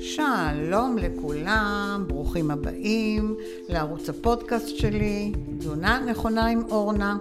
שלום 0.00 0.98
לכולם, 0.98 2.04
ברוכים 2.06 2.50
הבאים 2.50 3.36
לערוץ 3.68 4.08
הפודקאסט 4.08 4.76
שלי, 4.76 5.32
תזונה 5.58 6.00
נכונה 6.06 6.46
עם 6.46 6.62
אורנה. 6.70 7.16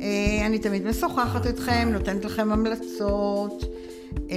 אה, 0.00 0.46
אני 0.46 0.58
תמיד 0.58 0.86
משוחחת 0.86 1.46
אתכם, 1.46 1.88
נותנת 1.92 2.24
לכם 2.24 2.52
המלצות, 2.52 3.64
אה, 4.30 4.36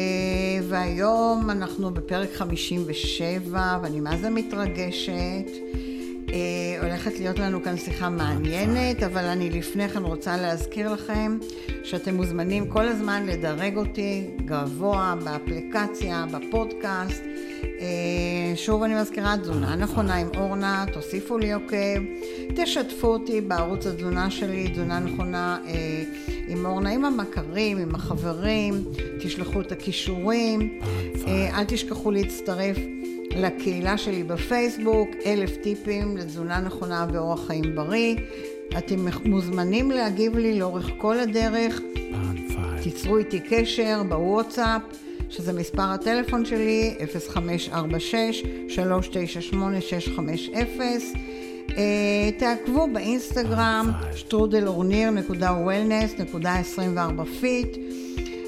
והיום 0.69 1.49
אנחנו 1.49 1.93
בפרק 1.93 2.33
57, 2.33 3.78
ואני 3.82 4.00
מה 4.00 4.18
זה 4.18 4.30
מתרגשת. 4.30 5.50
אה, 6.34 6.82
הולכת 6.82 7.20
להיות 7.20 7.39
לנו 7.39 7.64
כאן 7.64 7.78
שיחה 7.78 8.10
מעניינת, 8.10 9.04
אבל 9.04 9.25
אני 9.25 9.50
לפני 9.50 9.89
כן 9.89 10.04
רוצה 10.04 10.38
להזכיר 10.38 10.94
לכם 10.94 11.38
שאתם 11.84 12.16
מוזמנים 12.16 12.70
כל 12.70 12.88
הזמן 12.88 13.25
לדרג 13.25 13.78
אותי 13.78 14.30
גבוה 14.46 15.16
באפליקציה, 15.23 16.25
בפודקאסט. 16.32 17.32
אה, 17.80 18.55
שוב 18.55 18.83
אני 18.83 19.01
מזכירה, 19.01 19.37
תזונה 19.37 19.75
נכונה 19.75 20.15
עם 20.15 20.28
אורנה, 20.37 20.86
תוסיפו 20.93 21.37
לי 21.37 21.54
עוקב, 21.54 22.01
תשתפו 22.56 23.07
אותי 23.07 23.42
בערוץ 23.42 23.87
התזונה 23.87 24.32
שלי, 24.32 24.70
תזונה 24.70 25.00
נכונה 25.00 25.57
אה, 25.68 26.04
עם 26.47 26.65
אורנה, 26.65 26.89
עם 26.89 27.06
המכרים, 27.06 27.78
עם 27.78 27.96
החברים, 27.96 28.84
תשלחו 29.20 29.61
את 29.61 29.71
הכישורים, 29.71 30.79
אל 31.28 31.64
תשכחו 31.64 32.11
להצטרף 32.11 32.78
לקהילה 33.36 33.98
שלי 33.98 34.23
בפייסבוק, 34.23 35.09
אלף 35.25 35.58
טיפים 35.58 36.17
לתזונה 36.17 36.59
נכונה 36.59 37.08
ואורח 37.14 37.48
חיים 37.48 37.75
בריא. 37.75 38.16
אתם 38.78 39.06
מוזמנים 39.25 39.92
להגיב 39.92 40.38
לי 40.38 40.59
לאורך 40.59 40.89
כל 40.98 41.20
הדרך. 41.20 41.81
תיצרו 42.84 43.17
איתי 43.17 43.39
קשר 43.39 44.02
בוואטסאפ, 44.09 44.81
שזה 45.33 45.53
מספר 45.53 45.81
הטלפון 45.81 46.45
שלי, 46.45 46.95
0546-398-650. 49.53 49.58
אה, 51.70 51.73
תעקבו 52.38 52.88
באינסטגרם, 52.94 53.92
שטרודל 54.16 55.02
אורניר.wellness.24 55.02 57.26
fit. 57.39 57.78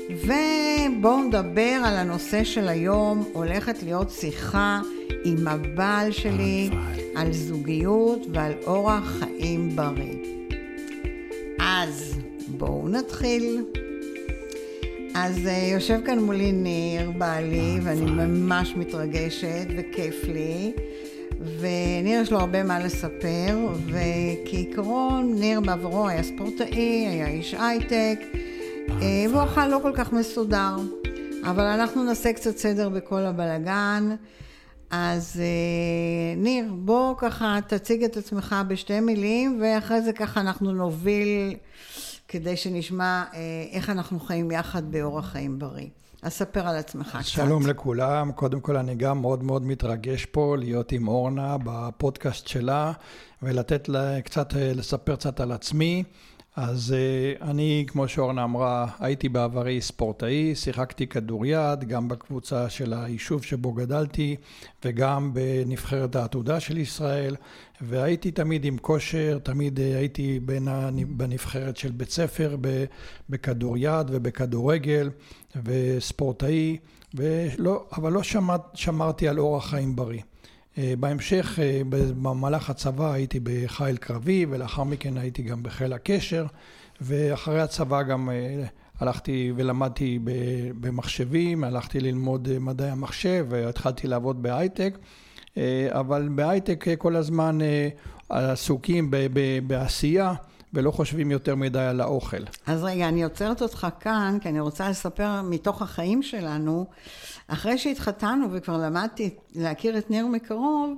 ובואו 0.10 1.24
נדבר 1.24 1.82
על 1.86 1.98
הנושא 1.98 2.44
של 2.44 2.68
היום, 2.68 3.24
הולכת 3.34 3.84
להיות 3.84 4.10
שיחה 4.10 4.82
עם 5.26 5.48
הבעל 5.48 6.12
שלי 6.12 6.70
על 7.16 7.34
זוגיות 7.34 8.20
ועל 8.34 8.54
אורח 8.68 9.20
חיים 9.20 9.76
בריא. 9.76 10.16
אז 11.60 12.20
בואו 12.48 12.90
נתחיל. 12.90 13.64
אז 15.18 15.36
uh, 15.46 15.50
יושב 15.50 16.00
כאן 16.06 16.20
מולי 16.20 16.52
ניר, 16.52 17.12
בעלי, 17.12 17.80
ואני 17.84 18.06
ממש 18.06 18.74
מתרגשת 18.76 19.68
וכיף 19.78 20.16
לי. 20.24 20.74
וניר 21.60 22.22
יש 22.22 22.32
לו 22.32 22.40
הרבה 22.40 22.64
מה 22.64 22.80
לספר, 22.80 23.58
וכעיקרון 23.86 25.36
ניר 25.40 25.60
בעברו 25.60 26.08
היה 26.08 26.24
ספורטאי, 26.24 27.08
היה 27.08 27.28
איש 27.28 27.56
הייטק, 27.60 28.20
אה, 28.90 29.26
והוא 29.30 29.44
אכל 29.44 29.68
לא 29.68 29.80
כל 29.82 29.92
כך 29.96 30.14
מסודר. 30.14 30.76
אבל 31.44 31.64
אנחנו 31.64 32.04
נעשה 32.04 32.34
קצת 32.34 32.58
סדר 32.58 32.90
בכל 32.90 33.22
הבלגן. 33.22 34.16
אז 34.90 35.42
אה, 35.42 36.42
ניר, 36.42 36.66
בוא 36.74 37.16
ככה 37.18 37.60
תציג 37.68 38.04
את 38.04 38.18
עצמך 38.18 38.56
בשתי 38.68 39.00
מילים, 39.00 39.62
ואחרי 39.62 40.02
זה 40.02 40.14
ככה 40.14 40.42
אנחנו 40.42 40.72
נוביל 40.72 41.56
כדי 42.36 42.58
שנשמע 42.58 43.24
אה, 43.34 43.40
איך 43.72 43.90
אנחנו 43.90 44.20
חיים 44.20 44.52
יחד 44.52 44.92
באורח 44.92 45.26
חיים 45.26 45.60
בריא. 45.60 45.88
אז 46.22 46.34
ספר 46.34 46.68
על 46.68 46.76
עצמך 46.76 47.18
קצת. 47.20 47.26
שלום 47.26 47.68
לכולם, 47.68 48.32
קודם 48.32 48.60
כל 48.60 48.78
אני 48.78 48.96
גם 48.96 49.22
מאוד 49.22 49.44
מאוד 49.44 49.66
מתרגש 49.66 50.26
פה 50.26 50.56
להיות 50.60 50.92
עם 50.92 51.08
אורנה 51.08 51.58
בפודקאסט 51.64 52.48
שלה 52.48 52.92
ולתת 53.44 53.90
לה 53.90 54.22
קצת, 54.22 54.54
לספר 54.58 55.16
קצת 55.16 55.40
על 55.40 55.52
עצמי. 55.52 56.04
אז 56.56 56.96
uh, 56.96 57.44
אני, 57.44 57.86
כמו 57.88 58.08
שאורנה 58.08 58.44
אמרה, 58.44 58.88
הייתי 59.00 59.30
בעברי 59.30 59.82
ספורטאי, 59.82 60.56
שיחקתי 60.56 61.08
כדוריד, 61.08 61.84
גם 61.88 62.08
בקבוצה 62.08 62.70
של 62.70 62.94
היישוב 62.94 63.44
שבו 63.44 63.74
גדלתי, 63.74 64.36
וגם 64.86 65.34
בנבחרת 65.34 66.16
העתודה 66.16 66.60
של 66.60 66.78
ישראל, 66.78 67.36
והייתי 67.82 68.32
תמיד 68.32 68.66
עם 68.66 68.78
כושר, 68.78 69.40
תמיד 69.44 69.80
uh, 69.80 69.82
הייתי 69.82 70.40
בין 70.40 70.68
בנבחרת 71.08 71.78
של 71.78 71.92
בית 71.92 72.10
ספר 72.10 72.58
בכדוריד 73.30 74.08
ובכדורגל, 74.10 75.10
וספורטאי, 75.64 76.78
ולא, 77.14 77.86
אבל 77.98 78.12
לא 78.12 78.24
שמר, 78.24 78.58
שמרתי 78.74 79.28
על 79.28 79.40
אורח 79.40 79.70
חיים 79.70 79.96
בריא. 79.96 80.22
אה, 80.78 80.94
בהמשך, 81.00 81.60
אה, 81.62 81.82
במהלך 82.22 82.70
הצבא 82.70 83.12
הייתי 83.12 83.40
בחיל 83.44 83.98
קרבי 83.98 84.46
ולאחר 84.50 84.84
מכן 84.84 85.18
הייתי 85.18 85.42
גם 85.42 85.64
בחיל 85.64 85.94
הקשר 85.94 86.46
ואחרי 87.02 87.62
הצבא 87.62 88.04
גם 88.04 88.30
אה, 88.30 88.64
הלכתי 89.00 89.54
ולמדתי 89.56 90.20
במחשבים, 90.80 91.64
הלכתי 91.64 92.00
ללמוד 92.00 92.60
מדעי 92.60 92.90
המחשב 92.90 93.46
והתחלתי 93.50 94.08
לעבוד 94.08 94.44
בהייטק 94.44 94.98
אבל 95.90 96.30
בהייטק 96.36 96.86
כל 96.98 97.16
הזמן 97.16 97.58
עסוקים 98.30 99.12
בעשייה 99.68 100.34
ולא 100.76 100.92
חושבים 100.92 101.32
יותר 101.32 101.56
מדי 101.56 101.80
על 101.80 102.02
האוכל. 102.02 102.44
אז 102.68 102.84
רגע, 102.84 103.08
אני 103.08 103.24
עוצרת 103.24 103.62
אותך 103.62 103.88
כאן, 104.00 104.38
כי 104.42 104.50
אני 104.50 104.60
רוצה 104.60 104.90
לספר 104.90 105.42
מתוך 105.42 105.82
החיים 105.82 106.24
שלנו. 106.24 106.86
אחרי 107.48 107.78
שהתחתנו 107.78 108.48
וכבר 108.52 108.78
למדתי 108.78 109.36
להכיר 109.56 109.98
את 109.98 110.10
ניר 110.10 110.28
מקרוב, 110.28 110.94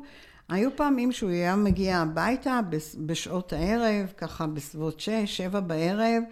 היו 0.49 0.75
פעמים 0.75 1.11
שהוא 1.11 1.29
היה 1.29 1.55
מגיע 1.55 1.97
הביתה 1.97 2.59
בשעות 2.97 3.53
הערב, 3.53 4.13
ככה 4.17 4.47
בסביבות 4.47 4.99
שש, 4.99 5.37
שבע 5.37 5.59
בערב, 5.59 6.23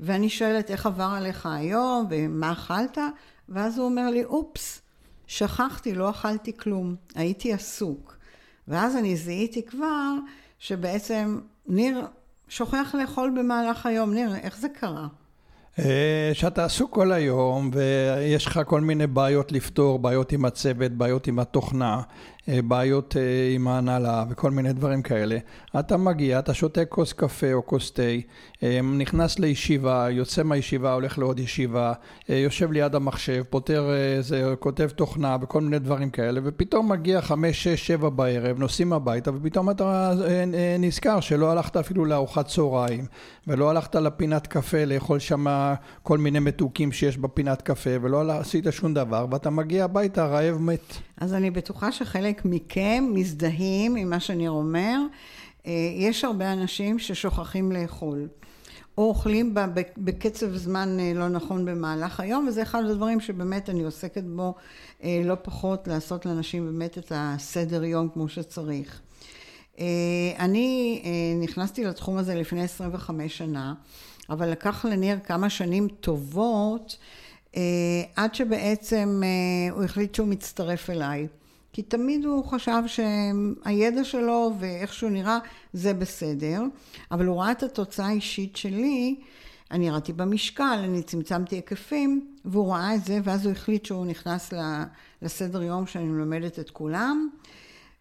ואני 0.00 0.28
שואלת 0.28 0.70
איך 0.70 0.86
עבר 0.86 1.12
עליך 1.16 1.46
היום 1.46 2.06
ומה 2.10 2.52
אכלת, 2.52 2.98
ואז 3.48 3.78
הוא 3.78 3.86
אומר 3.86 4.10
לי, 4.10 4.24
אופס, 4.24 4.80
שכחתי, 5.26 5.94
לא 5.94 6.10
אכלתי 6.10 6.56
כלום, 6.56 6.94
הייתי 7.14 7.52
עסוק. 7.52 8.16
ואז 8.68 8.96
אני 8.96 9.16
זיהיתי 9.16 9.62
כבר 9.62 10.14
שבעצם 10.58 11.40
ניר 11.66 12.06
שוכח 12.48 12.94
לאכול 12.98 13.32
במהלך 13.38 13.86
היום. 13.86 14.14
ניר, 14.14 14.34
איך 14.36 14.56
זה 14.56 14.68
קרה? 14.68 15.06
אה, 15.78 16.30
שאתה 16.32 16.64
עסוק 16.64 16.94
כל 16.94 17.12
היום 17.12 17.70
ויש 17.72 18.46
לך 18.46 18.60
כל 18.66 18.80
מיני 18.80 19.06
בעיות 19.06 19.52
לפתור, 19.52 19.98
בעיות 19.98 20.32
עם 20.32 20.44
הצוות, 20.44 20.92
בעיות 20.92 21.26
עם 21.26 21.38
התוכנה, 21.38 22.00
בעיות 22.48 23.16
אה, 23.16 23.22
עם 23.54 23.68
ההנהלה 23.68 24.24
וכל 24.30 24.50
מיני 24.50 24.72
דברים 24.72 25.02
כאלה. 25.02 25.38
אתה 25.78 25.96
מגיע, 25.96 26.38
אתה 26.38 26.54
שותה 26.54 26.84
כוס 26.84 27.12
קפה 27.12 27.52
או 27.52 27.66
כוס 27.66 27.92
תה, 27.92 28.02
נכנס 28.82 29.38
לישיבה, 29.38 30.06
יוצא 30.10 30.42
מהישיבה, 30.42 30.92
הולך 30.92 31.18
לעוד 31.18 31.40
ישיבה, 31.40 31.92
יושב 32.28 32.72
ליד 32.72 32.94
המחשב, 32.94 33.42
פותר 33.50 33.94
איזה, 33.94 34.54
כותב 34.58 34.88
תוכנה 34.88 35.36
וכל 35.40 35.60
מיני 35.60 35.78
דברים 35.78 36.10
כאלה, 36.10 36.40
ופתאום 36.44 36.92
מגיע 36.92 37.20
חמש, 37.20 37.64
שש, 37.64 37.86
שבע 37.86 38.08
בערב, 38.08 38.58
נוסעים 38.58 38.92
הביתה, 38.92 39.30
ופתאום 39.34 39.70
אתה 39.70 40.12
נזכר 40.78 41.20
שלא 41.20 41.50
הלכת 41.50 41.76
אפילו 41.76 42.04
לארוחת 42.04 42.46
צהריים, 42.46 43.06
ולא 43.46 43.70
הלכת 43.70 43.94
לפינת 43.94 44.46
קפה 44.46 44.84
לאכול 44.84 45.18
שם 45.18 45.46
כל 46.02 46.18
מיני 46.18 46.38
מתוקים 46.38 46.92
שיש 46.92 47.18
בפינת 47.18 47.62
קפה, 47.62 47.90
ולא 48.02 48.32
עשית 48.32 48.66
שום 48.70 48.94
דבר, 48.94 49.26
ואתה 49.30 49.50
מגיע 49.50 49.84
הביתה 49.84 50.26
רעב 50.26 50.58
מת. 50.58 50.94
אז 51.16 51.34
אני 51.34 51.50
בטוחה 51.50 51.92
שחלק 51.92 52.44
מכם 52.44 53.04
מזדהים 53.14 53.96
עם 53.96 54.10
מה 54.10 54.20
שאני 54.20 54.48
אומר. 54.48 54.98
אה, 55.66 55.72
יש 55.96 56.24
הרבה 56.24 56.52
אנשים 56.52 56.98
ששוכחים 56.98 57.72
לאכול. 57.72 58.28
או 58.98 59.02
אוכלים 59.02 59.54
בקצב 59.96 60.56
זמן 60.56 60.96
אה, 61.00 61.12
לא 61.14 61.28
נכון 61.28 61.64
במהלך 61.64 62.20
היום, 62.20 62.46
וזה 62.48 62.62
אחד 62.62 62.84
הדברים 62.84 63.20
שבאמת 63.20 63.70
אני 63.70 63.82
עוסקת 63.84 64.24
בו 64.24 64.54
אה, 65.04 65.22
לא 65.24 65.34
פחות, 65.42 65.88
לעשות 65.88 66.26
לאנשים 66.26 66.66
באמת 66.66 66.98
את 66.98 67.12
הסדר 67.14 67.84
יום 67.84 68.08
כמו 68.08 68.28
שצריך. 68.28 69.00
אני 70.38 71.02
נכנסתי 71.40 71.84
לתחום 71.84 72.16
הזה 72.16 72.34
לפני 72.34 72.62
25 72.62 73.38
שנה, 73.38 73.74
אבל 74.30 74.50
לקח 74.50 74.84
לניר 74.84 75.18
כמה 75.24 75.50
שנים 75.50 75.88
טובות 75.88 76.96
עד 78.16 78.34
שבעצם 78.34 79.22
הוא 79.70 79.84
החליט 79.84 80.14
שהוא 80.14 80.28
מצטרף 80.28 80.90
אליי. 80.90 81.26
כי 81.72 81.82
תמיד 81.82 82.24
הוא 82.24 82.44
חשב 82.44 82.82
שהידע 82.86 84.04
שלו 84.04 84.52
ואיך 84.58 84.94
שהוא 84.94 85.10
נראה 85.10 85.38
זה 85.72 85.94
בסדר, 85.94 86.62
אבל 87.10 87.26
הוא 87.26 87.40
ראה 87.40 87.52
את 87.52 87.62
התוצאה 87.62 88.06
האישית 88.06 88.56
שלי, 88.56 89.16
אני 89.70 89.88
ירדתי 89.88 90.12
במשקל, 90.12 90.78
אני 90.84 91.02
צמצמתי 91.02 91.56
היקפים, 91.56 92.26
והוא 92.44 92.72
ראה 92.72 92.94
את 92.94 93.04
זה, 93.04 93.20
ואז 93.24 93.46
הוא 93.46 93.52
החליט 93.52 93.84
שהוא 93.84 94.06
נכנס 94.06 94.52
לסדר 95.22 95.62
יום 95.62 95.86
שאני 95.86 96.04
מלמדת 96.04 96.58
את 96.58 96.70
כולם. 96.70 97.28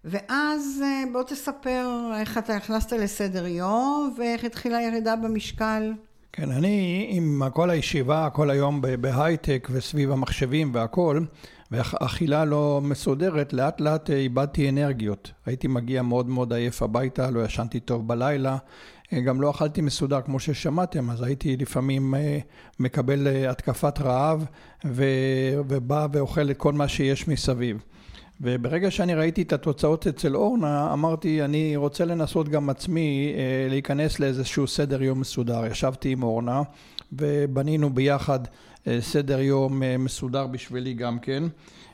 ואז 0.06 0.82
אה, 0.84 1.04
בוא 1.12 1.24
תספר 1.24 2.12
איך 2.20 2.38
אתה 2.38 2.56
נכנסת 2.56 2.94
לסדר 2.94 3.48
יום 3.48 4.14
ואיך 4.18 4.44
התחילה 4.44 4.78
הירידה 4.78 5.16
במשקל. 5.16 5.94
כן, 6.36 6.52
אני 6.52 7.08
עם 7.10 7.42
כל 7.54 7.70
הישיבה, 7.70 8.30
כל 8.34 8.50
היום 8.50 8.82
בהייטק 9.00 9.68
וסביב 9.72 10.12
המחשבים 10.12 10.72
והכל, 10.74 11.24
ואכילה 11.72 12.46
לא 12.46 12.82
מסודרת, 12.84 13.54
לאט 13.54 13.82
לאט 13.82 14.10
איבדתי 14.10 14.70
אנרגיות. 14.70 15.32
הייתי 15.46 15.68
מגיע 15.68 16.02
מאוד 16.02 16.30
מאוד 16.30 16.54
עייף 16.54 16.84
הביתה, 16.84 17.32
לא 17.32 17.46
ישנתי 17.46 17.80
טוב 17.80 18.08
בלילה, 18.08 18.58
גם 19.26 19.42
לא 19.42 19.52
אכלתי 19.52 19.82
מסודר 19.82 20.22
כמו 20.22 20.40
ששמעתם, 20.40 21.10
אז 21.10 21.24
הייתי 21.24 21.58
לפעמים 21.58 22.14
מקבל 22.80 23.28
התקפת 23.50 24.02
רעב 24.02 24.46
ובא 24.86 26.08
ואוכל 26.12 26.52
את 26.52 26.58
כל 26.58 26.74
מה 26.74 26.88
שיש 26.88 27.28
מסביב. 27.28 27.84
וברגע 28.42 28.92
שאני 28.92 29.16
ראיתי 29.16 29.42
את 29.42 29.54
התוצאות 29.54 30.08
אצל 30.08 30.36
אורנה, 30.36 30.94
אמרתי, 30.94 31.44
אני 31.44 31.76
רוצה 31.76 32.06
לנסות 32.06 32.50
גם 32.50 32.70
עצמי 32.70 33.34
אה, 33.36 33.68
להיכנס 33.70 34.20
לאיזשהו 34.20 34.68
סדר 34.68 35.04
יום 35.04 35.20
מסודר. 35.20 35.66
ישבתי 35.66 36.12
עם 36.12 36.24
אורנה 36.24 36.62
ובנינו 37.14 37.90
ביחד 37.90 38.40
אה, 38.88 38.98
סדר 39.02 39.40
יום 39.40 39.84
אה, 39.84 39.98
מסודר 39.98 40.48
בשבילי 40.48 40.94
גם 40.94 41.20
כן. 41.20 41.44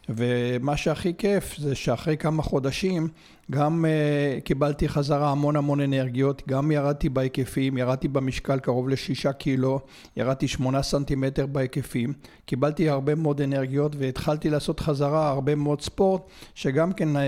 ומה 0.10 0.78
שהכי 0.78 1.14
כיף 1.18 1.58
זה 1.58 1.76
שאחרי 1.76 2.18
כמה 2.18 2.44
חודשים 2.44 3.08
גם 3.52 3.86
uh, 3.86 4.42
קיבלתי 4.42 4.90
חזרה 4.90 5.32
המון 5.32 5.56
המון 5.56 5.82
אנרגיות, 5.82 6.44
גם 6.48 6.72
ירדתי 6.72 7.10
בהיקפים, 7.10 7.78
ירדתי 7.78 8.08
במשקל 8.08 8.60
קרוב 8.60 8.90
לשישה 8.90 9.34
קילו, 9.34 9.80
ירדתי 10.18 10.48
שמונה 10.48 10.84
סנטימטר 10.84 11.46
בהיקפים, 11.46 12.14
קיבלתי 12.46 12.90
הרבה 12.90 13.16
מאוד 13.16 13.42
אנרגיות 13.42 13.96
והתחלתי 13.96 14.50
לעשות 14.50 14.80
חזרה 14.80 15.30
הרבה 15.30 15.56
מאוד 15.56 15.82
ספורט, 15.82 16.22
שגם 16.56 16.94
כן 16.94 17.16
uh, 17.16 17.20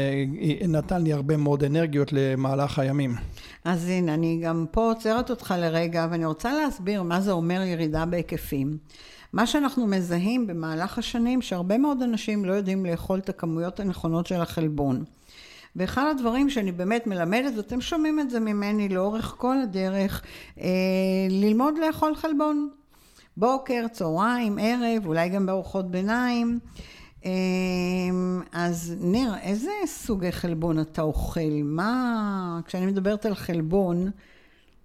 נתן 0.67 1.03
לי 1.03 1.13
הרבה 1.13 1.37
מאוד 1.37 1.63
אנרגיות 1.63 2.13
למהלך 2.13 2.79
הימים. 2.79 3.15
אז 3.65 3.87
הנה, 3.87 4.13
אני 4.13 4.39
גם 4.43 4.65
פה 4.71 4.81
עוצרת 4.81 5.29
אותך 5.29 5.53
לרגע, 5.57 6.07
ואני 6.11 6.25
רוצה 6.25 6.53
להסביר 6.53 7.03
מה 7.03 7.21
זה 7.21 7.31
אומר 7.31 7.61
ירידה 7.61 8.05
בהיקפים. 8.05 8.77
מה 9.33 9.47
שאנחנו 9.47 9.87
מזהים 9.87 10.47
במהלך 10.47 10.97
השנים, 10.97 11.41
שהרבה 11.41 11.77
מאוד 11.77 12.01
אנשים 12.01 12.45
לא 12.45 12.53
יודעים 12.53 12.85
לאכול 12.85 13.19
את 13.19 13.29
הכמויות 13.29 13.79
הנכונות 13.79 14.27
של 14.27 14.41
החלבון. 14.41 15.03
ואחד 15.75 16.05
הדברים 16.11 16.49
שאני 16.49 16.71
באמת 16.71 17.07
מלמדת, 17.07 17.53
ואתם 17.57 17.81
שומעים 17.81 18.19
את 18.19 18.29
זה 18.29 18.39
ממני 18.39 18.89
לאורך 18.89 19.35
כל 19.37 19.57
הדרך, 19.61 20.21
אה, 20.59 20.67
ללמוד 21.29 21.73
לאכול 21.77 22.15
חלבון. 22.15 22.69
בוקר, 23.37 23.85
צהריים, 23.91 24.57
ערב, 24.61 25.05
אולי 25.05 25.29
גם 25.29 25.45
בארוחות 25.45 25.91
ביניים. 25.91 26.59
אה, 27.25 27.31
אז 28.51 28.95
ניר, 29.01 29.35
איזה 29.41 29.71
סוגי 29.85 30.31
חלבון 30.31 30.79
אתה 30.79 31.01
אוכל? 31.01 31.61
מה, 31.63 32.59
כשאני 32.65 32.85
מדברת 32.85 33.25
על 33.25 33.35
חלבון, 33.35 34.11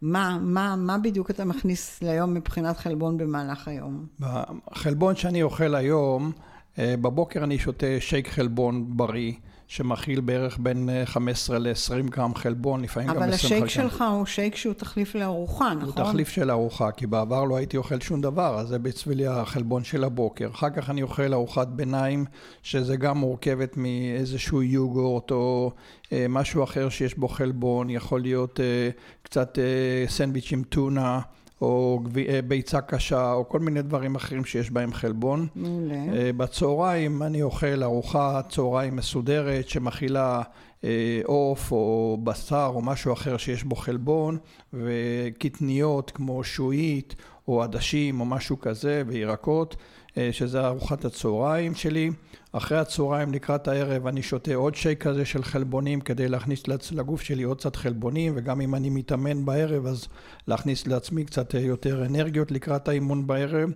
מה, 0.03 0.39
מה, 0.41 0.77
מה 0.77 0.99
בדיוק 0.99 1.31
אתה 1.31 1.45
מכניס 1.45 2.03
ליום 2.03 2.35
מבחינת 2.35 2.77
חלבון 2.77 3.19
במהלך 3.19 3.69
היום? 3.69 4.07
החלבון 4.21 5.17
שאני 5.17 5.43
אוכל 5.43 5.75
היום, 5.75 6.33
אה, 6.79 6.95
בבוקר 7.01 7.45
אני 7.45 7.59
שותה 7.59 7.87
שייק 8.01 8.29
חלבון 8.29 8.97
בריא. 8.97 9.33
שמכיל 9.69 10.21
בערך 10.21 10.59
בין 10.61 10.89
15 11.05 11.57
אה, 11.57 11.61
ל-20 11.61 12.11
גרם 12.11 12.35
חלבון, 12.35 12.83
לפעמים 12.83 13.09
גם 13.09 13.17
25 13.17 13.43
גרם. 13.51 13.59
אבל 13.59 13.65
השייק 13.65 13.91
שלך 13.91 14.05
הוא 14.13 14.27
שייק 14.27 14.57
שהוא 14.57 14.75
תחליף 14.75 15.15
לארוחה, 15.15 15.75
נכון? 15.75 15.83
הוא 15.83 16.05
תחליף 16.05 16.29
של 16.29 16.51
ארוחה, 16.51 16.91
כי 16.91 17.07
בעבר 17.07 17.45
לא 17.45 17.57
הייתי 17.57 17.77
אוכל 17.77 18.01
שום 18.01 18.21
דבר, 18.21 18.59
אז 18.59 18.69
זה 18.69 18.79
בשבילי 18.79 19.27
החלבון 19.27 19.85
של 19.85 20.05
הבוקר. 20.05 20.49
אחר 20.55 20.71
כך 20.71 20.91
אני 20.91 21.03
אוכל 21.03 21.35
ארוחת 21.35 21.69
ביניים, 21.69 22.25
שזה 22.63 22.97
גם 22.97 23.19
מורכבת 23.19 23.77
מאיזשהו 23.77 24.63
יוגורט 24.63 25.31
או 25.31 25.73
אה, 26.13 26.27
משהו 26.29 26.65
אחר 26.65 26.89
שיש 26.89 27.15
בו 27.19 27.29
חלבון, 27.29 27.91
יכול 27.91 28.21
להיות 28.21 28.61
אה, 28.61 28.91
קצת 29.23 29.59
אה, 29.59 30.09
סנדוויץ' 30.09 30.53
עם 30.53 30.63
טונה. 30.63 31.21
או 31.61 32.01
אה, 32.29 32.43
ביצה 32.43 32.81
קשה, 32.81 33.33
או 33.33 33.49
כל 33.49 33.61
מיני 33.61 33.83
דברים 33.83 34.15
אחרים 34.15 34.45
שיש 34.45 34.71
בהם 34.71 34.93
חלבון. 34.93 35.47
מעולה. 35.55 35.95
אה, 35.95 36.31
בצהריים 36.37 37.23
אני 37.23 37.43
אוכל 37.43 37.83
ארוחת 37.83 38.49
צהריים 38.51 38.97
מסודרת 38.97 39.69
שמכילה 39.69 40.43
אה, 40.85 41.21
עוף 41.25 41.73
או 41.73 42.19
בשר 42.25 42.71
או 42.75 42.83
משהו 42.83 43.13
אחר 43.13 43.37
שיש 43.37 43.65
בו 43.65 43.77
חלבון, 43.77 44.39
וקטניות 44.73 46.11
כמו 46.11 46.45
שועית 46.45 47.15
או 47.49 47.63
עדשים 47.63 48.21
או 48.21 48.25
משהו 48.25 48.61
כזה, 48.61 49.03
וירקות. 49.07 49.77
אה, 50.19 50.29
שזה 50.33 50.67
ארוחת 50.67 51.05
הצהריים 51.05 51.75
שלי. 51.75 52.11
אחרי 52.53 52.79
הצהריים 52.79 53.33
לקראת 53.33 53.69
הערב 53.69 54.07
אני 54.07 54.23
שותה 54.23 54.55
עוד 54.55 54.75
שייק 54.75 55.03
כזה 55.03 55.25
של 55.25 55.43
חלבונים 55.43 56.01
כדי 56.01 56.29
להכניס 56.29 56.63
לגוף 56.93 57.23
שלי 57.23 57.43
עוד 57.43 57.59
קצת 57.59 57.77
חלבונים 57.77 58.33
וגם 58.37 58.61
אם 58.61 58.75
אני 58.75 58.91
מתאמן 58.91 59.45
בערב 59.45 59.87
אז 59.87 60.09
להכניס 60.49 60.87
לעצמי 60.87 61.25
קצת 61.25 61.55
אה, 61.55 61.61
יותר 61.61 62.07
אנרגיות 62.07 62.51
לקראת 62.51 62.89
האימון 62.89 63.27
בערב. 63.27 63.71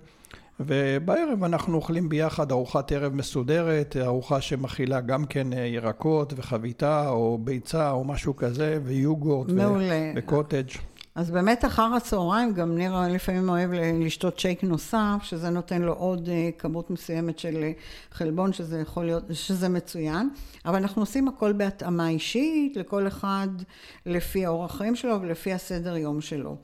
ובערב 0.60 1.44
אנחנו 1.44 1.76
אוכלים 1.76 2.08
ביחד 2.08 2.52
ארוחת 2.52 2.92
ערב 2.92 3.14
מסודרת, 3.14 3.96
ארוחה 4.00 4.40
שמכילה 4.40 5.00
גם 5.00 5.24
כן 5.24 5.52
אה, 5.52 5.58
ירקות 5.58 6.32
וחביתה 6.36 7.08
או 7.08 7.38
ביצה 7.44 7.90
או 7.90 8.04
משהו 8.04 8.36
כזה 8.36 8.78
ויוגורט 8.84 9.50
וקוטג'. 10.16 10.68
אז 11.20 11.30
באמת 11.30 11.64
אחר 11.64 11.94
הצהריים 11.96 12.52
גם 12.52 12.78
ניר 12.78 12.94
לפעמים 13.10 13.48
אוהב 13.48 13.70
לשתות 13.72 14.38
שייק 14.38 14.64
נוסף, 14.64 15.16
שזה 15.22 15.50
נותן 15.50 15.82
לו 15.82 15.92
עוד 15.92 16.28
אה, 16.28 16.50
כמות 16.58 16.90
מסוימת 16.90 17.38
של 17.38 17.56
אה, 17.56 17.72
חלבון, 18.10 18.52
שזה 18.52 18.80
יכול 18.80 19.04
להיות, 19.04 19.24
שזה 19.32 19.68
מצוין. 19.68 20.30
אבל 20.66 20.76
אנחנו 20.76 21.02
עושים 21.02 21.28
הכל 21.28 21.52
בהתאמה 21.52 22.08
אישית, 22.08 22.76
לכל 22.76 23.06
אחד 23.06 23.48
לפי 24.06 24.46
האורח 24.46 24.76
חיים 24.76 24.96
שלו 24.96 25.20
ולפי 25.20 25.52
הסדר 25.52 25.96
יום 25.96 26.20
שלו. 26.20 26.56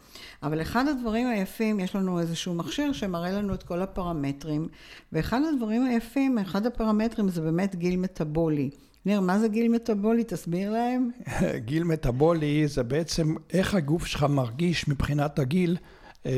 אבל 0.43 0.63
אחד 0.63 0.85
הדברים 0.89 1.29
היפים, 1.29 1.81
יש 1.81 1.97
לנו 1.97 2.21
איזשהו 2.21 2.55
מכשיר 2.55 2.93
שמראה 2.93 3.33
לנו 3.33 3.55
את 3.55 3.63
כל 3.63 3.83
הפרמטרים, 3.83 4.69
ואחד 5.13 5.41
הדברים 5.55 5.85
היפים, 5.85 6.39
אחד 6.39 6.67
הפרמטרים 6.67 7.29
זה 7.29 7.41
באמת 7.41 7.75
גיל 7.77 7.97
מטאבולי. 7.97 8.71
ניר, 9.07 9.21
מה 9.21 9.39
זה 9.39 9.49
גיל 9.49 9.69
מטאבולי? 9.69 10.25
תסביר 10.25 10.71
להם. 10.71 11.11
גיל 11.69 11.85
מטאבולי 11.85 12.69
זה 12.69 12.83
בעצם 12.83 13.35
איך 13.53 13.75
הגוף 13.75 14.07
שלך 14.07 14.23
מרגיש 14.23 14.89
מבחינת 14.89 15.39
הגיל 15.39 15.77
אה, 16.27 16.33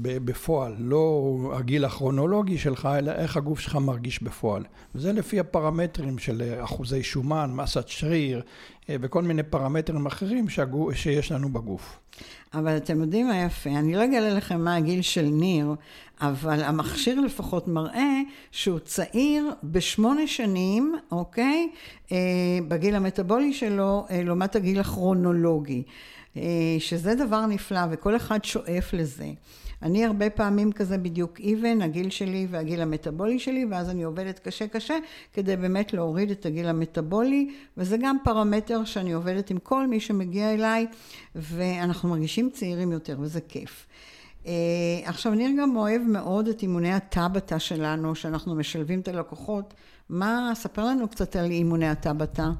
בפועל, 0.00 0.74
לא 0.78 1.52
הגיל 1.58 1.84
הכרונולוגי 1.84 2.58
שלך, 2.58 2.88
אלא 2.98 3.12
איך 3.12 3.36
הגוף 3.36 3.60
שלך 3.60 3.76
מרגיש 3.76 4.22
בפועל. 4.22 4.64
וזה 4.94 5.12
לפי 5.12 5.40
הפרמטרים 5.40 6.18
של 6.18 6.58
אחוזי 6.64 7.02
שומן, 7.02 7.50
מסת 7.54 7.88
שריר 7.88 8.42
אה, 8.88 8.96
וכל 9.00 9.22
מיני 9.22 9.42
פרמטרים 9.42 10.06
אחרים 10.06 10.48
שהגוף, 10.48 10.94
שיש 10.94 11.32
לנו 11.32 11.52
בגוף. 11.52 12.00
אבל 12.54 12.76
אתם 12.76 13.00
יודעים 13.00 13.28
מה 13.28 13.36
יפה, 13.36 13.70
אני 13.70 13.94
לא 13.94 14.04
אגלה 14.04 14.30
לכם 14.30 14.60
מה 14.64 14.76
הגיל 14.76 15.02
של 15.02 15.22
ניר, 15.22 15.74
אבל 16.20 16.62
המכשיר 16.62 17.20
לפחות 17.20 17.68
מראה 17.68 18.20
שהוא 18.50 18.78
צעיר 18.78 19.50
בשמונה 19.64 20.26
שנים, 20.26 20.94
אוקיי? 21.12 21.70
אה, 22.12 22.18
בגיל 22.68 22.94
המטאבולי 22.94 23.52
שלו, 23.52 24.06
אה, 24.10 24.22
לעומת 24.22 24.56
הגיל 24.56 24.80
הכרונולוגי. 24.80 25.82
אה, 26.36 26.42
שזה 26.78 27.14
דבר 27.14 27.46
נפלא 27.46 27.80
וכל 27.90 28.16
אחד 28.16 28.44
שואף 28.44 28.92
לזה. 28.92 29.30
אני 29.82 30.04
הרבה 30.04 30.30
פעמים 30.30 30.72
כזה 30.72 30.98
בדיוק 30.98 31.40
even, 31.40 31.84
הגיל 31.84 32.10
שלי 32.10 32.46
והגיל 32.50 32.80
המטאבולי 32.80 33.38
שלי, 33.38 33.66
ואז 33.70 33.90
אני 33.90 34.02
עובדת 34.02 34.38
קשה 34.38 34.68
קשה 34.68 34.94
כדי 35.32 35.56
באמת 35.56 35.92
להוריד 35.92 36.30
את 36.30 36.46
הגיל 36.46 36.68
המטאבולי, 36.68 37.50
וזה 37.76 37.96
גם 37.96 38.16
פרמטר 38.24 38.84
שאני 38.84 39.12
עובדת 39.12 39.50
עם 39.50 39.58
כל 39.58 39.86
מי 39.86 40.00
שמגיע 40.00 40.54
אליי, 40.54 40.86
ואנחנו 41.34 42.08
מרגישים 42.08 42.50
צעירים 42.50 42.92
יותר, 42.92 43.16
וזה 43.20 43.40
כיף. 43.40 43.86
Uh, 44.44 44.48
עכשיו, 45.04 45.34
ניר 45.34 45.50
גם 45.58 45.76
אוהב 45.76 46.02
מאוד 46.02 46.48
את 46.48 46.62
אימוני 46.62 46.92
הטבתה 46.92 47.58
שלנו, 47.58 48.14
שאנחנו 48.14 48.54
משלבים 48.54 49.00
את 49.00 49.08
הלקוחות. 49.08 49.74
מה, 50.08 50.52
ספר 50.54 50.84
לנו 50.84 51.08
קצת 51.08 51.36
על 51.36 51.50
אימוני 51.50 51.88
הטבתה. 51.88 52.50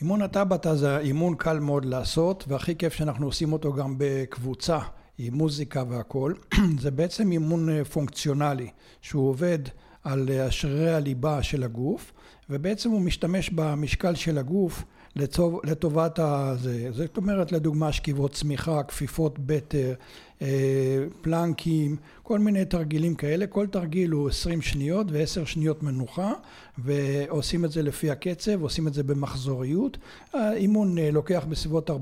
אימון 0.00 0.22
הטבתה 0.22 0.76
זה 0.76 0.98
אימון 0.98 1.34
קל 1.34 1.58
מאוד 1.58 1.84
לעשות, 1.84 2.44
והכי 2.48 2.76
כיף 2.76 2.92
שאנחנו 2.92 3.26
עושים 3.26 3.52
אותו 3.52 3.72
גם 3.72 3.94
בקבוצה. 3.98 4.78
עם 5.18 5.34
מוזיקה 5.34 5.82
והכול, 5.88 6.34
זה 6.82 6.90
בעצם 6.90 7.32
אימון 7.32 7.68
אה, 7.70 7.84
פונקציונלי, 7.84 8.70
שהוא 9.00 9.28
עובד 9.28 9.58
על 10.04 10.28
אה, 10.32 10.50
שרירי 10.50 10.94
הליבה 10.94 11.42
של 11.42 11.62
הגוף, 11.62 12.12
ובעצם 12.50 12.90
הוא 12.90 13.00
משתמש 13.00 13.50
במשקל 13.50 14.14
של 14.14 14.38
הגוף 14.38 14.84
לטוב, 15.16 15.60
לטובת 15.64 16.18
הזה. 16.18 16.88
זאת 16.92 17.16
אומרת, 17.16 17.52
לדוגמה, 17.52 17.92
שכיבות 17.92 18.32
צמיחה, 18.32 18.82
כפיפות 18.82 19.38
בטר, 19.38 19.88
אה, 19.88 19.94
פלנקים, 21.20 21.96
כל 22.22 22.38
מיני 22.38 22.64
תרגילים 22.64 23.14
כאלה. 23.14 23.46
כל 23.46 23.66
תרגיל 23.66 24.10
הוא 24.10 24.28
20 24.28 24.62
שניות 24.62 25.06
ו-10 25.10 25.46
שניות 25.46 25.82
מנוחה, 25.82 26.32
ועושים 26.78 27.64
את 27.64 27.72
זה 27.72 27.82
לפי 27.82 28.10
הקצב, 28.10 28.62
עושים 28.62 28.88
את 28.88 28.94
זה 28.94 29.02
במחזוריות. 29.02 29.98
האימון 30.32 30.98
אה, 30.98 31.10
לוקח 31.10 31.44
בסביבות 31.48 31.90
40-45 31.90 31.94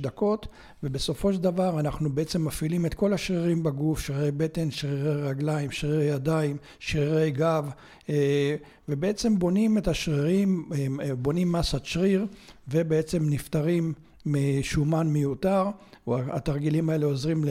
דקות, 0.00 0.46
ובסופו 0.82 1.32
של 1.32 1.40
דבר 1.40 1.80
אנחנו 1.80 2.10
בעצם 2.10 2.44
מפעילים 2.44 2.86
את 2.86 2.94
כל 2.94 3.12
השרירים 3.12 3.62
בגוף, 3.62 4.00
שרירי 4.00 4.30
בטן, 4.30 4.70
שרירי 4.70 5.22
רגליים, 5.22 5.70
שרירי 5.70 6.04
ידיים, 6.04 6.56
שרירי 6.78 7.30
גב, 7.30 7.70
אה, 8.10 8.56
ובעצם 8.88 9.38
בונים 9.38 9.78
את 9.78 9.88
השרירים, 9.88 10.68
בונים 11.18 11.52
מסת 11.52 11.84
שריר, 11.84 12.26
ובעצם 12.68 13.22
נפטרים 13.22 13.92
משומן 14.26 15.06
מיותר, 15.06 15.66
התרגילים 16.08 16.90
האלה 16.90 17.06
עוזרים 17.06 17.44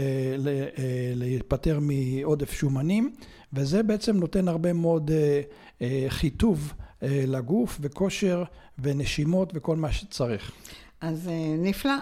להיפטר 1.16 1.80
מעודף 1.82 2.52
שומנים, 2.52 3.14
וזה 3.54 3.84
בעצם 3.84 4.18
נותן 4.18 4.48
הרבה 4.48 4.74
מאוד 4.74 5.12
חיטוב 6.10 6.74
לגוף 7.02 7.78
וכושר 7.82 8.44
ונשימות 8.80 9.52
וכל 9.56 9.76
מה 9.76 9.92
שצריך. 9.92 10.52
אז 11.04 11.30
נפלא. 11.58 11.94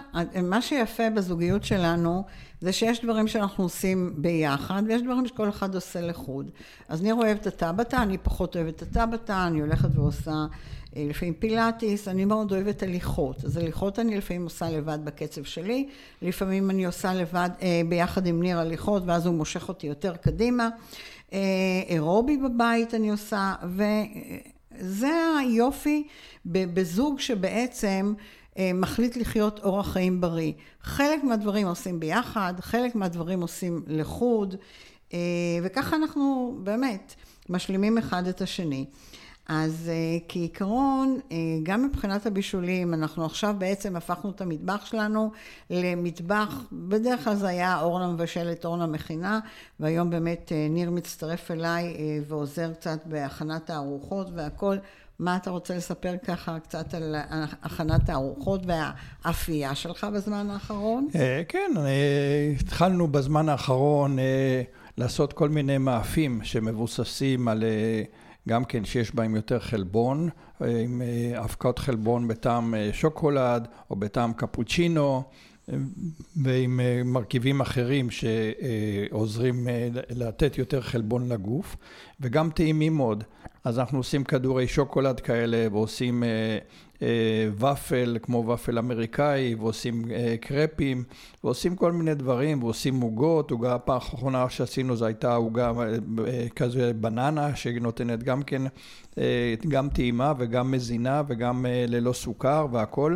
מה 0.44 0.62
שיפה 0.62 1.10
בזוגיות 1.10 1.64
שלנו 1.64 2.24
זה 2.62 2.72
שיש 2.72 3.02
דברים 3.02 3.28
שאנחנו 3.28 3.64
עושים 3.64 4.14
ביחד 4.18 4.84
ויש 4.88 5.02
דברים 5.02 5.28
שכל 5.28 5.50
אחד 5.50 5.76
עושה 5.76 6.02
לחוד. 6.02 6.52
אז 6.90 7.02
ניר 7.04 7.16
אוהב 7.16 7.38
את 7.38 7.48
הטבתה, 7.48 8.04
אני 8.04 8.18
פחות 8.18 8.56
אוהבת 8.56 8.76
את 8.76 8.82
הטבתה, 8.82 9.48
אני 9.48 9.60
הולכת 9.60 9.90
ועושה 9.96 10.32
אה, 10.32 10.46
לפעמים 10.96 11.34
פילאטיס, 11.34 12.08
אני 12.08 12.26
מאוד 12.26 12.52
אוהבת 12.52 12.84
הליכות. 12.84 13.46
אז 13.46 13.58
הליכות 13.58 14.00
אני 14.00 14.18
לפעמים 14.18 14.44
עושה 14.44 14.70
לבד 14.70 15.00
בקצב 15.04 15.44
שלי, 15.44 15.88
לפעמים 16.22 16.70
אני 16.70 16.86
עושה 16.86 17.14
לבד 17.14 17.50
אה, 17.62 17.82
ביחד 17.90 18.28
עם 18.28 18.42
ניר 18.42 18.60
הליכות 18.60 19.04
ואז 19.06 19.26
הוא 19.26 19.36
מושך 19.36 19.70
אותי 19.70 19.88
יותר 19.88 20.16
קדימה. 20.16 20.70
אה, 21.34 21.40
אירובי 21.88 22.38
בבית 22.38 22.94
אני 22.94 23.10
עושה, 23.10 23.54
וזה 23.64 25.14
היופי 25.40 26.08
בזוג 26.46 27.20
שבעצם 27.20 28.14
אה, 28.58 28.72
מחליט 28.74 29.18
לחיות 29.18 29.60
אורח 29.64 29.92
חיים 29.94 30.22
בריא. 30.22 30.54
חלק 30.82 31.24
מהדברים 31.24 31.68
עושים 31.68 32.00
ביחד, 32.00 32.54
חלק 32.60 32.96
מהדברים 32.96 33.42
עושים 33.42 33.84
לחוד, 33.88 34.56
אה, 35.14 35.20
וככה 35.64 35.96
אנחנו 35.96 36.56
באמת 36.64 37.14
משלימים 37.50 37.98
אחד 37.98 38.28
את 38.28 38.42
השני. 38.42 38.86
אז 39.48 39.90
אה, 39.90 40.18
כעיקרון, 40.28 41.20
גם 41.64 41.84
מבחינת 41.84 42.26
הבישולים, 42.26 42.94
אנחנו 42.94 43.26
עכשיו 43.26 43.56
בעצם 43.58 43.96
הפכנו 43.96 44.32
את 44.32 44.42
המטבח 44.42 44.86
שלנו 44.86 45.32
למטבח, 45.70 46.64
בדרך 46.72 47.24
כלל 47.24 47.36
זה 47.36 47.48
היה 47.48 47.82
אורנה 47.82 48.08
מבשלת, 48.08 48.66
אורנה 48.66 48.88
מכינה, 48.88 49.40
והיום 49.80 50.10
באמת 50.10 50.52
ניר 50.70 50.92
מצטרף 50.92 51.52
אליי 51.52 51.98
ועוזר 52.28 52.74
קצת 52.74 53.00
בהכנת 53.06 53.70
הארוחות 53.70 54.28
והכל. 54.36 54.78
מה 55.22 55.36
אתה 55.36 55.50
רוצה 55.50 55.76
לספר 55.76 56.16
ככה 56.26 56.60
קצת 56.60 56.94
על 56.94 57.16
הכנת 57.64 58.10
הארוחות 58.10 58.62
והאפייה 58.66 59.76
שלך 59.76 60.08
בזמן 60.16 60.50
האחרון? 60.50 61.08
אה, 61.16 61.42
כן, 61.48 61.72
התחלנו 62.60 63.08
בזמן 63.08 63.50
האחרון 63.50 64.20
אה, 64.20 64.62
לעשות 64.98 65.34
כל 65.34 65.50
מיני 65.50 65.78
מאפים 65.78 66.40
שמבוססים 66.44 67.48
על... 67.48 67.64
אה, 68.48 68.54
גם 68.54 68.66
כן 68.66 68.86
שיש 68.86 69.16
בהם 69.16 69.36
יותר 69.36 69.60
חלבון, 69.60 70.30
עם 70.62 71.02
אבקות 71.44 71.80
חלבון 71.80 72.28
בטעם 72.28 72.74
שוקולד 72.92 73.68
או 73.90 73.96
בטעם 73.96 74.34
קפוצ'ינו 74.34 75.24
ועם 76.36 76.80
מרכיבים 77.06 77.62
אחרים 77.62 78.08
שעוזרים 78.10 79.68
לתת 80.10 80.58
יותר 80.58 80.82
חלבון 80.82 81.30
לגוף 81.30 81.76
וגם 82.20 82.50
טעימים 82.50 82.96
מאוד. 82.98 83.24
אז 83.64 83.80
אנחנו 83.80 83.98
עושים 83.98 84.24
כדורי 84.24 84.68
שוקולד 84.68 85.20
כאלה 85.20 85.68
ועושים 85.72 86.24
אה, 86.24 86.58
אה, 87.02 87.72
ופל 87.74 88.18
כמו 88.22 88.48
ופל 88.48 88.78
אמריקאי 88.78 89.56
ועושים 89.56 90.12
אה, 90.12 90.36
קרפים 90.42 91.04
ועושים 91.44 91.76
כל 91.76 91.92
מיני 91.92 92.16
דברים 92.16 92.64
ועושים 92.64 93.02
עוגות, 93.02 93.52
עוגה 93.52 93.76
הפעם 93.76 93.96
האחרונה 93.96 94.50
שעשינו 94.50 94.96
זו 94.96 95.06
הייתה 95.06 95.36
עוגה 95.36 95.72
אה, 96.28 96.48
כזה 96.56 96.94
בננה 96.94 97.56
שנותנת 97.56 98.24
גם 98.24 98.44
כן 98.44 98.62
אה, 99.18 99.54
גם 99.68 99.90
טעימה 99.90 100.34
וגם 100.38 100.72
מזינה 100.72 101.22
וגם 101.28 101.66
אה, 101.66 101.86
ללא 101.88 102.14
סוכר 102.14 102.68
והכל 102.72 103.16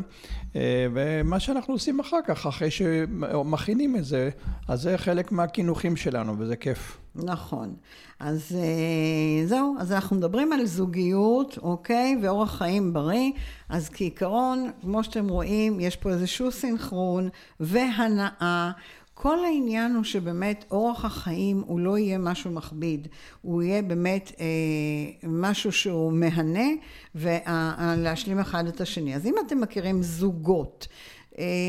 אה, 0.55 0.87
ומה 0.93 1.39
שאנחנו 1.39 1.73
עושים 1.73 1.99
אחר 1.99 2.19
כך 2.27 2.45
אחרי 2.45 2.71
שמכינים 2.71 3.95
את 3.95 4.05
זה 4.05 4.29
אז 4.67 4.81
זה 4.81 4.97
חלק 4.97 5.31
מהקינוחים 5.31 5.95
שלנו 5.95 6.35
וזה 6.39 6.55
כיף. 6.55 7.04
נכון. 7.15 7.75
אז 8.19 8.55
אה, 8.55 9.47
זהו, 9.47 9.75
אז 9.79 9.91
אנחנו 9.91 10.15
מדברים 10.15 10.53
על 10.53 10.65
זוגיות, 10.65 11.57
אוקיי? 11.61 12.17
ואורח 12.21 12.57
חיים 12.57 12.93
בריא. 12.93 13.31
אז 13.69 13.89
כעיקרון, 13.89 14.71
כמו 14.81 15.03
שאתם 15.03 15.27
רואים, 15.27 15.79
יש 15.79 15.95
פה 15.95 16.09
איזשהו 16.09 16.51
סינכרון 16.51 17.29
והנאה. 17.59 18.71
כל 19.13 19.45
העניין 19.45 19.95
הוא 19.95 20.03
שבאמת 20.03 20.65
אורח 20.71 21.05
החיים 21.05 21.63
הוא 21.65 21.79
לא 21.79 21.97
יהיה 21.97 22.17
משהו 22.17 22.51
מכביד, 22.51 23.07
הוא 23.41 23.63
יהיה 23.63 23.81
באמת 23.81 24.31
אה, 24.39 25.27
משהו 25.29 25.71
שהוא 25.71 26.13
מהנה 26.13 26.69
ולהשלים 27.15 28.39
אחד 28.39 28.67
את 28.67 28.81
השני. 28.81 29.15
אז 29.15 29.25
אם 29.25 29.35
אתם 29.45 29.61
מכירים 29.61 30.03
זוגות 30.03 30.87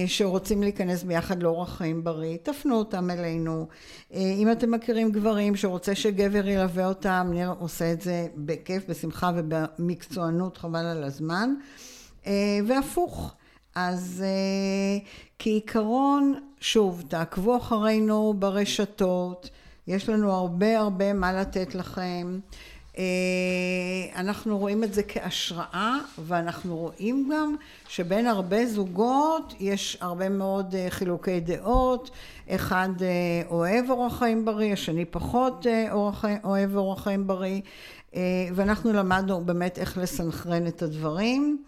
שרוצים 0.07 0.63
להיכנס 0.63 1.03
ביחד 1.03 1.43
לאורח 1.43 1.77
חיים 1.77 2.05
בריא, 2.05 2.37
תפנו 2.43 2.79
אותם 2.79 3.11
אלינו. 3.11 3.67
אה, 4.15 4.21
אם 4.37 4.53
אתם 4.53 4.71
מכירים 4.71 5.13
גברים 5.13 5.57
שרוצה 5.57 5.95
שגבר 5.95 6.49
ילווה 6.49 6.87
אותם, 6.87 7.31
ניר 7.33 7.55
עושה 7.59 7.93
את 7.93 8.01
זה 8.01 8.27
בכיף, 8.37 8.91
בשמחה 8.91 9.31
ובמקצוענות, 9.37 10.57
חבל 10.57 10.87
על 10.87 11.05
הזמן. 11.05 11.55
אה, 12.27 12.59
והפוך. 12.67 13.35
אז 13.75 14.25
כעיקרון, 15.39 16.35
שוב, 16.61 17.03
תעקבו 17.09 17.57
אחרינו 17.57 18.35
ברשתות, 18.39 19.51
יש 19.87 20.09
לנו 20.09 20.33
הרבה 20.33 20.79
הרבה 20.79 21.13
מה 21.13 21.33
לתת 21.33 21.75
לכם. 21.75 22.39
אה, 22.99 23.05
אנחנו 24.17 24.59
רואים 24.59 24.85
את 24.85 24.95
זה 24.95 25.03
כהשראה 25.03 25.99
ואנחנו 26.19 26.77
רואים 26.77 27.29
גם 27.33 27.55
שבין 27.89 28.27
הרבה 28.27 28.67
זוגות 28.67 29.55
יש 29.61 29.99
הרבה 30.01 30.29
מאוד 30.29 30.75
אה, 30.75 30.87
חילוקי 30.89 31.41
דעות. 31.41 32.11
אחד 32.51 32.89
אה, 33.01 33.43
אוהב 33.51 33.91
אורח 33.91 34.19
חיים 34.19 34.45
בריא 34.45 34.73
השני 34.73 35.05
פחות 35.05 35.67
אוהב 36.45 36.77
אורח 36.77 37.05
חיים 37.05 37.27
בריא. 37.27 37.61
ואנחנו 38.55 38.93
למדנו 38.93 39.45
באמת 39.45 39.79
איך 39.79 39.99
לסנכרן 39.99 40.67
את 40.67 40.83
הדברים 40.83 41.63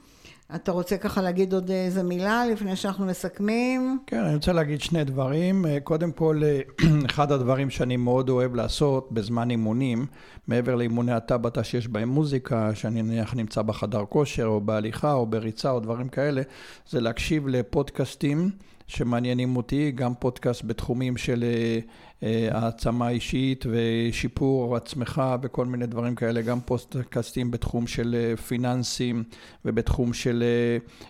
אתה 0.54 0.72
רוצה 0.72 0.96
ככה 0.96 1.22
להגיד 1.22 1.52
עוד 1.52 1.70
איזה 1.70 2.02
מילה 2.02 2.46
לפני 2.46 2.76
שאנחנו 2.76 3.06
מסכמים? 3.06 3.98
כן, 4.06 4.24
אני 4.24 4.34
רוצה 4.34 4.52
להגיד 4.52 4.80
שני 4.80 5.04
דברים. 5.04 5.66
קודם 5.84 6.12
כל, 6.12 6.42
אחד 7.10 7.32
הדברים 7.32 7.70
שאני 7.70 7.96
מאוד 7.96 8.28
אוהב 8.28 8.54
לעשות 8.54 9.12
בזמן 9.12 9.50
אימונים, 9.50 10.06
מעבר 10.46 10.74
לאימוני 10.74 11.12
הטבתה 11.12 11.64
שיש 11.64 11.88
בהם 11.88 12.08
מוזיקה, 12.08 12.74
שאני 12.74 13.02
נניח 13.02 13.34
נמצא 13.34 13.62
בחדר 13.62 14.04
כושר 14.08 14.46
או 14.46 14.60
בהליכה 14.60 15.12
או 15.12 15.26
בריצה 15.26 15.70
או 15.70 15.80
דברים 15.80 16.08
כאלה, 16.08 16.42
זה 16.88 17.00
להקשיב 17.00 17.48
לפודקאסטים. 17.48 18.50
שמעניינים 18.88 19.56
אותי, 19.56 19.90
גם 19.90 20.14
פודקאסט 20.14 20.62
בתחומים 20.64 21.16
של 21.16 21.44
אה, 21.44 21.78
אה, 22.22 22.48
העצמה 22.52 23.08
אישית 23.08 23.64
ושיפור 23.70 24.76
עצמך 24.76 25.22
וכל 25.42 25.66
מיני 25.66 25.86
דברים 25.86 26.14
כאלה, 26.14 26.42
גם 26.42 26.60
פודקאסטים 26.60 27.50
בתחום 27.50 27.86
של 27.86 28.16
אה, 28.18 28.36
פיננסים 28.36 29.24
ובתחום 29.64 30.12
של 30.12 30.44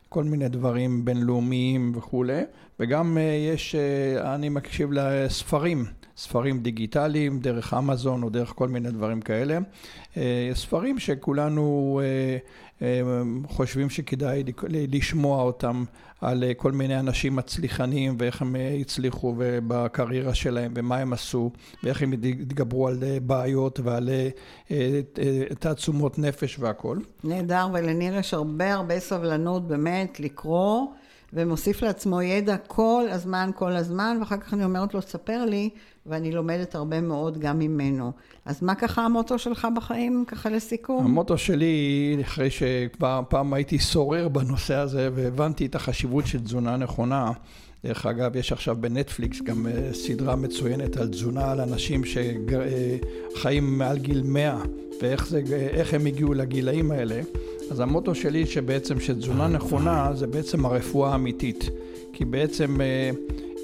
כל 0.08 0.24
מיני 0.24 0.48
דברים 0.48 1.04
בינלאומיים 1.04 1.92
וכולי, 1.96 2.42
וגם 2.80 3.18
יש, 3.54 3.74
אני 4.20 4.48
מקשיב 4.48 4.92
לספרים. 4.92 5.97
ספרים 6.18 6.60
דיגיטליים 6.60 7.40
דרך 7.40 7.74
אמזון 7.74 8.22
או 8.22 8.30
דרך 8.30 8.52
כל 8.56 8.68
מיני 8.68 8.90
דברים 8.90 9.20
כאלה. 9.20 9.58
ספרים 10.54 10.98
שכולנו 10.98 12.00
חושבים 13.48 13.90
שכדאי 13.90 14.44
לשמוע 14.68 15.42
אותם 15.42 15.84
על 16.20 16.44
אה, 16.44 16.54
כל 16.54 16.72
מיני 16.72 16.98
אנשים 16.98 17.36
מצליחנים 17.36 18.16
ואיך 18.18 18.42
הם 18.42 18.56
אה, 18.56 18.76
הצליחו 18.80 19.34
בקריירה 19.38 20.34
שלהם 20.34 20.72
ומה 20.76 20.96
הם 20.96 21.12
עשו 21.12 21.50
ואיך 21.82 22.02
הם 22.02 22.12
התגברו 22.12 22.88
על 22.88 22.98
אה, 23.02 23.18
בעיות 23.20 23.80
ועל 23.80 24.10
תעצומות 25.58 26.18
נפש 26.18 26.58
והכל. 26.58 26.98
נהדר, 27.24 27.68
ולניר 27.72 28.16
יש 28.16 28.34
הרבה 28.34 28.74
הרבה 28.74 29.00
סבלנות 29.00 29.68
באמת 29.68 30.20
לקרוא 30.20 30.86
ומוסיף 31.32 31.82
לעצמו 31.82 32.22
ידע 32.22 32.56
כל 32.56 33.04
הזמן, 33.10 33.50
כל 33.54 33.72
הזמן, 33.72 34.16
ואחר 34.20 34.36
כך 34.36 34.54
אני 34.54 34.64
אומרת 34.64 34.94
לו, 34.94 35.02
ספר 35.02 35.44
לי, 35.44 35.70
ואני 36.06 36.32
לומדת 36.32 36.74
הרבה 36.74 37.00
מאוד 37.00 37.38
גם 37.38 37.58
ממנו. 37.58 38.12
אז 38.44 38.62
מה 38.62 38.74
ככה 38.74 39.02
המוטו 39.02 39.38
שלך 39.38 39.68
בחיים, 39.76 40.24
ככה 40.26 40.50
לסיכום? 40.50 41.04
המוטו 41.04 41.38
שלי, 41.38 42.16
אחרי 42.22 42.48
שפעם 42.50 43.54
הייתי 43.54 43.78
סורר 43.78 44.28
בנושא 44.28 44.74
הזה, 44.74 45.10
והבנתי 45.14 45.66
את 45.66 45.74
החשיבות 45.74 46.26
של 46.26 46.40
תזונה 46.40 46.76
נכונה, 46.76 47.32
דרך 47.84 48.06
אגב, 48.06 48.36
יש 48.36 48.52
עכשיו 48.52 48.76
בנטפליקס 48.80 49.42
גם 49.42 49.66
אה, 49.66 49.90
סדרה 49.92 50.36
מצוינת 50.36 50.96
על 50.96 51.08
תזונה 51.08 51.52
על 51.52 51.60
אנשים 51.60 52.02
שחיים 52.04 53.78
מעל 53.78 53.98
גיל 53.98 54.22
100, 54.22 54.62
ואיך 55.02 55.26
זה, 55.26 55.42
הם 55.92 56.06
הגיעו 56.06 56.34
לגילאים 56.34 56.90
האלה. 56.90 57.20
אז 57.70 57.80
המוטו 57.80 58.14
שלי 58.14 58.46
שבעצם 58.46 59.00
שתזונה 59.00 59.48
נכונה 59.48 60.10
זה 60.14 60.26
בעצם 60.26 60.66
הרפואה 60.66 61.12
האמיתית. 61.12 61.70
כי 62.12 62.24
בעצם 62.24 62.80
אה, 62.80 63.10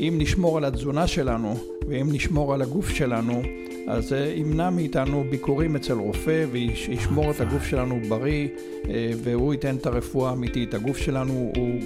אם 0.01 0.15
נשמור 0.19 0.59
על 0.59 0.65
התזונה 0.65 1.07
שלנו 1.07 1.57
ואם 1.89 2.07
נשמור 2.13 2.55
על 2.55 2.63
הגוף 2.63 2.89
שלנו, 2.89 3.43
אז 3.89 4.09
זה 4.09 4.35
ימנע 4.37 4.71
מאיתנו 4.71 5.25
ביקורים 5.31 5.77
אצל 5.77 5.93
רופא 5.93 6.47
וישמור 6.51 7.31
את 7.31 7.41
הגוף 7.41 7.65
שלנו 7.65 8.01
בריא 8.09 8.49
אה, 8.89 9.11
והוא 9.23 9.55
ייתן 9.55 9.77
את 9.77 9.87
הרפואה 9.87 10.31
האמיתית. 10.31 10.75
הגוף 10.75 10.99
שלנו 10.99 11.53
הוא 11.57 11.81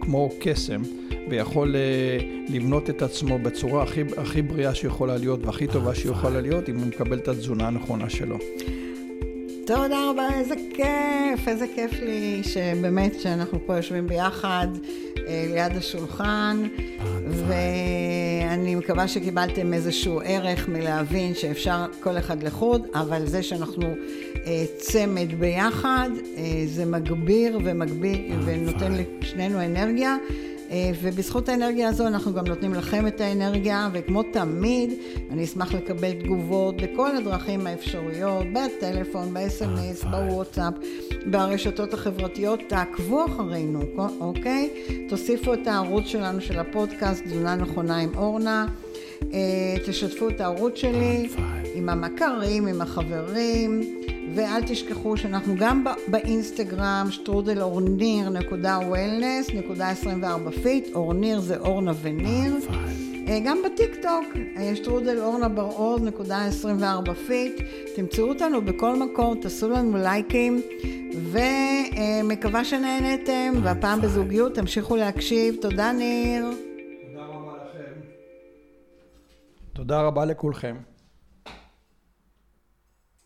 כמו 0.00 0.30
קסם 0.40 0.82
ויכול 1.30 1.76
אה, 1.76 2.18
לבנות 2.48 2.90
את 2.90 3.02
עצמו 3.02 3.38
בצורה 3.38 3.82
הכי, 3.82 4.00
הכי 4.16 4.42
בריאה 4.42 4.74
שיכולה 4.74 5.16
להיות 5.16 5.46
והכי 5.46 5.66
טובה 5.66 5.94
שיכולה 5.94 6.40
להיות 6.40 6.68
אם 6.68 6.76
הוא 6.76 6.86
מקבל 6.86 7.18
את 7.18 7.28
התזונה 7.28 7.66
הנכונה 7.66 8.10
שלו. 8.10 8.38
תודה 9.66 10.10
רבה, 10.10 10.28
איזה 10.38 10.54
כיף, 10.74 11.48
איזה 11.48 11.66
כיף 11.74 11.92
לי 12.02 12.42
שבאמת 12.42 13.20
שאנחנו 13.20 13.58
פה 13.66 13.76
יושבים 13.76 14.06
ביחד 14.06 14.66
אה, 15.26 15.46
ליד 15.50 15.76
השולחן. 15.76 16.62
ואני 17.26 18.74
מקווה 18.74 19.08
שקיבלתם 19.08 19.74
איזשהו 19.74 20.20
ערך 20.24 20.68
מלהבין 20.68 21.34
שאפשר 21.34 21.86
כל 22.00 22.18
אחד 22.18 22.42
לחוד 22.42 22.86
אבל 22.94 23.26
זה 23.26 23.42
שאנחנו 23.42 23.94
אה, 24.46 24.64
צמד 24.78 25.34
ביחד 25.38 26.10
אה, 26.36 26.42
זה 26.66 26.84
מגביר 26.84 27.58
ומגביר 27.64 28.36
ונותן 28.44 28.92
לשנינו 28.92 29.64
אנרגיה. 29.64 30.16
אה, 30.30 30.53
ובזכות 31.02 31.48
האנרגיה 31.48 31.88
הזו 31.88 32.06
אנחנו 32.06 32.34
גם 32.34 32.46
נותנים 32.46 32.74
לכם 32.74 33.06
את 33.06 33.20
האנרגיה, 33.20 33.88
וכמו 33.92 34.22
תמיד, 34.22 34.90
אני 35.30 35.44
אשמח 35.44 35.74
לקבל 35.74 36.12
תגובות 36.12 36.76
בכל 36.76 37.16
הדרכים 37.16 37.66
האפשריות, 37.66 38.46
בטלפון, 38.52 39.34
ב-SMS, 39.34 40.06
בוואטסאפ, 40.10 40.74
ברשתות 41.26 41.94
החברתיות, 41.94 42.60
תעקבו 42.68 43.26
אחרינו, 43.26 43.80
אוקיי? 44.20 44.70
תוסיפו 45.08 45.54
את 45.54 45.66
הערוץ 45.66 46.06
שלנו 46.06 46.40
של 46.40 46.58
הפודקאסט, 46.58 47.24
תזונה 47.24 47.54
נכונה 47.54 47.96
עם 47.96 48.10
אורנה. 48.16 48.66
אה, 49.32 49.76
תשתפו 49.86 50.28
את 50.28 50.40
הערוץ 50.40 50.76
שלי 50.76 51.28
עם 51.74 51.88
המכרים, 51.88 52.66
עם 52.66 52.80
החברים. 52.80 53.80
ואל 54.34 54.62
תשכחו 54.66 55.16
שאנחנו 55.16 55.54
גם 55.58 55.84
באינסטגרם, 56.08 57.06
שטרודל 57.10 57.62
אורניר 57.62 58.28
נקודה 58.28 58.78
wellness 58.88 59.50
נקודה 59.54 59.90
24 59.90 60.50
fit, 60.50 60.88
אורניר 60.94 61.40
זה 61.40 61.58
אורנה 61.58 61.92
וניר. 62.02 62.56
אה, 63.28 63.38
גם 63.44 63.58
בטיק 63.64 63.94
טוק, 64.02 64.24
אה, 64.56 64.76
שטרודל 64.76 65.18
אורנה 65.18 65.48
בר-אור 65.48 65.98
נקודה 66.00 66.46
24 66.46 67.14
fit, 67.14 67.60
תמצאו 67.96 68.28
אותנו 68.28 68.64
בכל 68.64 68.96
מקום, 68.96 69.40
תעשו 69.40 69.68
לנו 69.68 69.96
לייקים 69.96 70.62
ומקווה 71.14 72.64
שנהנתם 72.64 73.52
והפעם 73.62 74.00
בזוגיות 74.00 74.54
תמשיכו 74.54 74.96
להקשיב, 74.96 75.56
תודה 75.60 75.92
ניר. 75.92 76.44
תודה 77.12 77.24
רבה 77.26 77.52
לכם. 77.64 78.00
תודה 79.72 80.00
רבה 80.00 80.24
לכולכם. 80.24 80.93